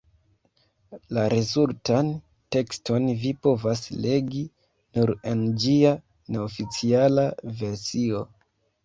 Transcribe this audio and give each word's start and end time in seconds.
La 1.15 1.25
rezultan 1.33 2.07
tekston 2.55 3.05
vi 3.25 3.33
povas 3.47 3.83
legi 4.05 4.41
nur 4.99 5.13
en 5.33 5.45
ĝia 5.65 5.93
neoficiala 6.37 7.27
versio. 7.61 8.25